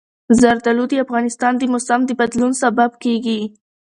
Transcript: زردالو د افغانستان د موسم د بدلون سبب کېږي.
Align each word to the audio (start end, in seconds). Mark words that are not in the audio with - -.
زردالو 0.39 0.83
د 0.89 0.93
افغانستان 1.05 1.53
د 1.57 1.63
موسم 1.73 1.99
د 2.05 2.11
بدلون 2.19 2.51
سبب 2.61 2.91
کېږي. 3.03 3.39